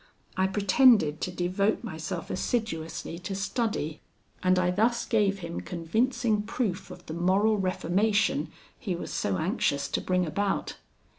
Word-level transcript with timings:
I 0.35 0.47
pretended 0.47 1.21
to 1.21 1.31
devote 1.31 1.83
myself 1.83 2.31
assiduously 2.31 3.19
to 3.19 3.35
study, 3.35 4.01
and 4.41 4.57
I 4.57 4.71
thus 4.71 5.05
gave 5.05 5.41
him 5.45 5.61
convincing 5.61 6.41
proof 6.41 6.89
of 6.89 7.05
the 7.05 7.13
moral 7.13 7.57
reformation 7.59 8.51
he 8.79 8.95
was 8.95 9.13
so 9.13 9.37
anxious 9.37 9.87
to 9.89 10.01
bring 10.01 10.25
about. 10.25 10.77